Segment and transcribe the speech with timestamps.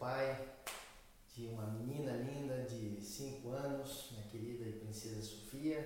[0.00, 0.48] pai
[1.36, 5.78] de uma menina linda de 5 anos, minha querida e princesa Sofia,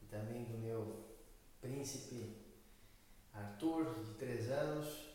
[0.00, 1.04] e também do meu
[1.60, 2.38] príncipe
[3.34, 5.10] Arthur, de 3 anos,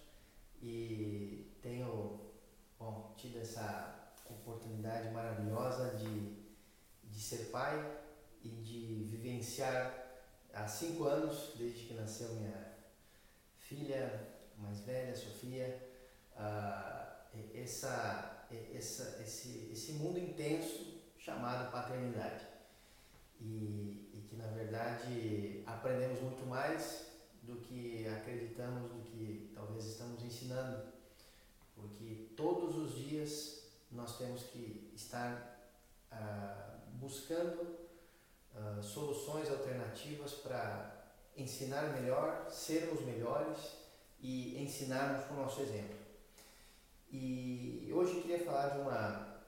[0.62, 2.20] e tenho
[2.80, 6.36] bom, tido essa oportunidade maravilhosa de,
[7.04, 8.00] de ser pai
[8.44, 10.22] e de vivenciar
[10.54, 12.76] há cinco anos, desde que nasceu minha
[13.58, 15.95] filha mais velha, Sofia,
[16.36, 17.06] uh,
[17.54, 22.46] essa, essa, esse, esse mundo intenso chamado paternidade.
[23.40, 27.08] E, e que na verdade aprendemos muito mais
[27.44, 30.84] do que acreditamos, do que talvez estamos ensinando,
[31.76, 35.70] porque todos os dias nós temos que estar
[36.12, 37.62] uh, buscando
[38.54, 40.96] uh, soluções alternativas para
[41.38, 43.58] ensinar melhor, sermos melhores
[44.20, 46.05] e ensinarmos com o nosso exemplo.
[47.18, 49.42] E hoje eu queria falar de uma,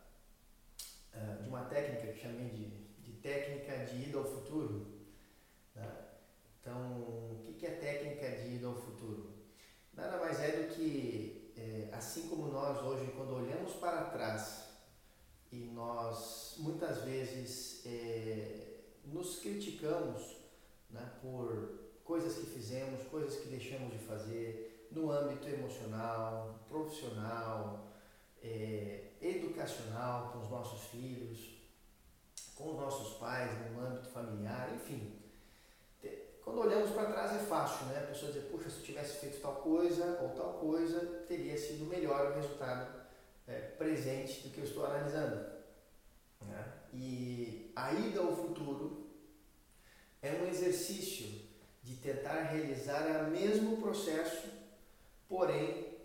[1.14, 2.66] uh, de uma técnica que chamei de,
[3.04, 5.06] de técnica de ida ao futuro.
[5.76, 5.92] Né?
[6.62, 9.34] Então, o que é técnica de ida ao futuro?
[9.94, 14.70] Nada mais é do que, é, assim como nós hoje, quando olhamos para trás
[15.52, 20.38] e nós muitas vezes é, nos criticamos
[20.90, 27.88] né, por coisas que fizemos, coisas que deixamos de fazer no âmbito emocional, profissional,
[28.42, 31.58] é, educacional com os nossos filhos,
[32.56, 35.18] com os nossos pais, no âmbito familiar, enfim.
[36.48, 38.00] Quando olhamos para trás é fácil, né?
[38.00, 41.86] A pessoa dizer, puxa, se eu tivesse feito tal coisa ou tal coisa, teria sido
[41.86, 43.06] melhor o resultado
[43.46, 45.46] é, presente do que eu estou analisando.
[46.42, 46.74] Né?
[46.94, 49.10] E a ida ao futuro
[50.22, 51.28] é um exercício
[51.84, 54.48] de tentar realizar o mesmo processo,
[55.28, 55.98] porém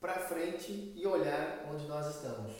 [0.00, 2.52] para frente e olhar onde nós estamos.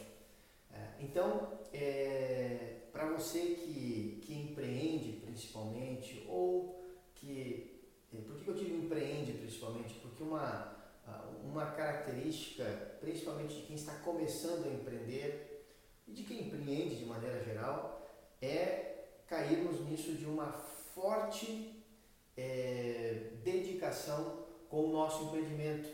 [0.72, 6.82] É, então, é, para você que, que empreende principalmente, ou
[7.14, 7.82] que.
[8.12, 9.94] É, por que eu digo empreende principalmente?
[9.94, 10.74] Porque uma,
[11.42, 12.64] uma característica,
[13.00, 15.66] principalmente de quem está começando a empreender,
[16.06, 18.06] e de quem empreende de maneira geral,
[18.40, 21.82] é cairmos nisso de uma forte
[22.36, 25.88] é, dedicação com o nosso empreendimento,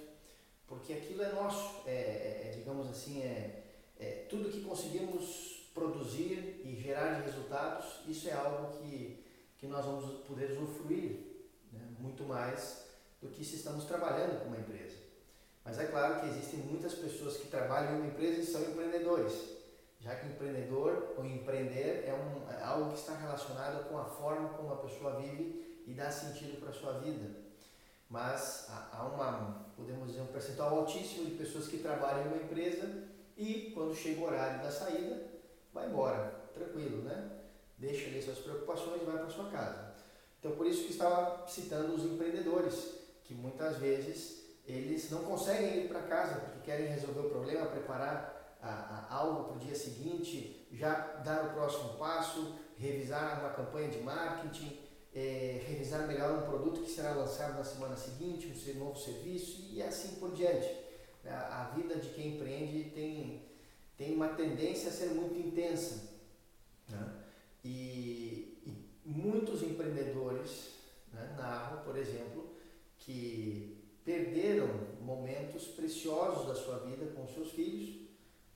[0.71, 3.65] porque aquilo é nosso, é, é, é, digamos assim, é,
[3.99, 9.23] é tudo que conseguimos produzir e gerar de resultados, isso é algo que,
[9.59, 11.19] que nós vamos poder usufruir
[11.73, 12.87] né, muito mais
[13.21, 14.97] do que se estamos trabalhando com uma empresa.
[15.65, 19.61] Mas é claro que existem muitas pessoas que trabalham em uma empresa e são empreendedores
[20.01, 24.49] já que empreendedor ou empreender é, um, é algo que está relacionado com a forma
[24.51, 27.50] como a pessoa vive e dá sentido para a sua vida.
[28.11, 33.05] Mas há uma, podemos dizer, um percentual altíssimo de pessoas que trabalham em uma empresa
[33.37, 35.31] e quando chega o horário da saída,
[35.73, 37.31] vai embora, tranquilo, né?
[37.79, 39.95] Deixa ali suas preocupações e vai para sua casa.
[40.41, 45.89] Então por isso que estava citando os empreendedores, que muitas vezes eles não conseguem ir
[45.89, 50.67] para casa porque querem resolver o problema, preparar a, a algo para o dia seguinte,
[50.73, 50.95] já
[51.25, 56.91] dar o próximo passo, revisar uma campanha de marketing, é, revisar melhor um produto que
[56.91, 60.69] será lançado na semana seguinte, um novo serviço e assim por diante.
[61.25, 63.43] A, a vida de quem empreende tem,
[63.97, 66.11] tem uma tendência a ser muito intensa.
[66.89, 67.13] Né?
[67.65, 70.71] E, e, muitos empreendedores
[71.13, 72.55] né, narram, por exemplo,
[72.99, 74.69] que perderam
[75.01, 78.09] momentos preciosos da sua vida com seus filhos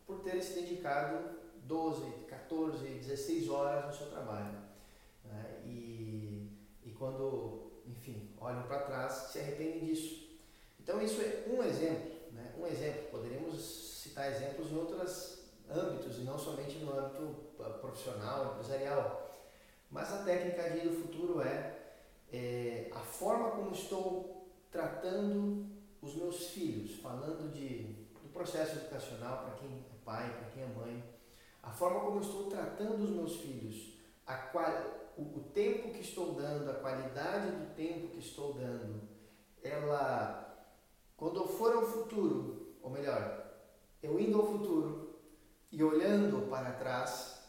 [0.06, 4.58] por ter se dedicado 12, 14, 16 horas no seu trabalho.
[5.24, 5.62] Né?
[5.64, 5.93] E,
[8.44, 10.38] olham para trás, se arrependem disso.
[10.78, 12.52] Então isso é um exemplo, né?
[12.58, 13.10] um exemplo.
[13.10, 15.38] Poderíamos citar exemplos em outros
[15.70, 19.32] âmbitos e não somente no âmbito ah, profissional, empresarial.
[19.90, 21.78] Mas a técnica de do futuro é,
[22.32, 25.66] é a forma como estou tratando
[26.02, 27.84] os meus filhos, falando de,
[28.22, 31.02] do processo educacional para quem pai, para quem é mãe,
[31.62, 33.93] a forma como estou tratando os meus filhos,
[34.26, 39.02] a qual, o, o tempo que estou dando, a qualidade do tempo que estou dando,
[39.62, 40.66] ela,
[41.16, 43.44] quando eu for ao futuro, ou melhor,
[44.02, 45.18] eu indo ao futuro
[45.70, 47.42] e olhando para trás,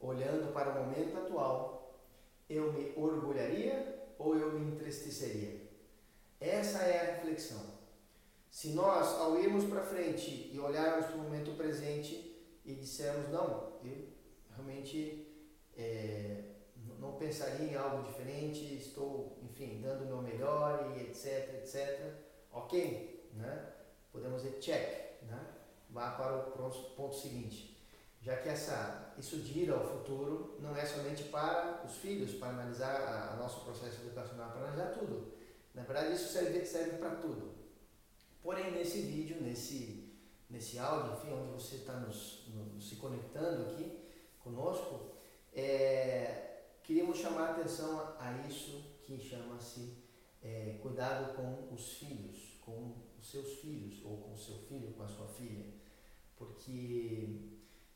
[0.00, 2.00] olhando para o momento atual,
[2.48, 5.70] eu me orgulharia ou eu me entristeceria?
[6.40, 7.78] Essa é a reflexão.
[8.50, 13.78] Se nós, ao irmos para frente e olharmos para o momento presente e dissermos, não,
[13.84, 14.08] eu
[14.50, 15.29] realmente
[15.80, 16.44] é,
[16.98, 22.14] não pensaria em algo diferente, estou, enfim, dando o meu melhor e etc, etc,
[22.52, 23.72] ok, né?
[24.12, 25.46] Podemos dizer check, né?
[25.88, 27.78] vá para o ponto seguinte.
[28.22, 32.48] Já que essa, isso de ir ao futuro não é somente para os filhos, para
[32.48, 35.32] analisar o nosso processo educacional, para analisar tudo.
[35.74, 37.54] Na verdade, isso serve, serve para tudo.
[38.42, 40.12] Porém, nesse vídeo, nesse,
[40.50, 43.98] nesse áudio, enfim, onde você está nos, nos, se conectando aqui
[44.40, 45.12] conosco,
[45.54, 49.96] é, queríamos chamar a atenção a, isso que chama-se
[50.42, 55.02] é, cuidado com os filhos, com os seus filhos, ou com o seu filho, com
[55.02, 55.66] a sua filha.
[56.36, 57.50] Porque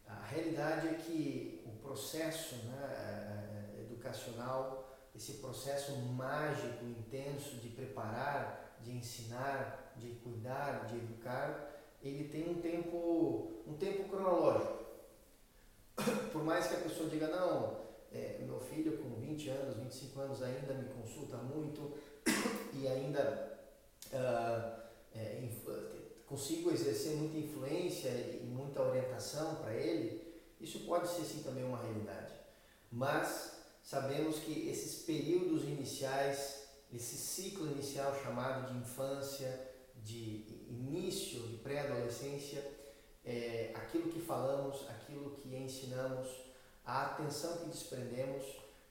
[0.06, 8.92] a realidade é que o processo né, educacional, esse processo mágico, intenso de preparar, de
[8.92, 11.70] ensinar, de cuidar, de educar,
[12.02, 14.83] ele tem um tempo, um tempo cronológico.
[16.32, 20.42] Por mais que a pessoa diga, não, é, meu filho com 20 anos, 25 anos
[20.42, 21.92] ainda me consulta muito
[22.72, 23.58] e ainda
[24.12, 24.82] uh,
[25.14, 25.48] é,
[26.26, 31.80] consigo exercer muita influência e muita orientação para ele, isso pode ser sim também uma
[31.80, 32.32] realidade.
[32.90, 39.70] Mas sabemos que esses períodos iniciais, esse ciclo inicial chamado de infância,
[40.02, 42.64] de início, de pré-adolescência,
[43.24, 46.28] é, aquilo que falamos, aquilo que ensinamos,
[46.84, 48.44] a atenção que desprendemos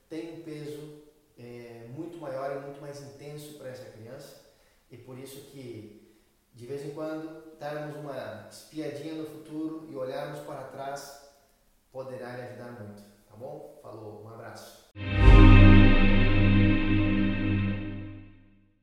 [0.09, 1.03] tem um peso
[1.37, 4.41] é, muito maior e muito mais intenso para essa criança
[4.91, 6.03] e por isso que
[6.53, 11.31] de vez em quando darmos uma espiadinha no futuro e olharmos para trás
[11.91, 13.79] poderá lhe ajudar muito, tá bom?
[13.81, 14.91] Falou, um abraço.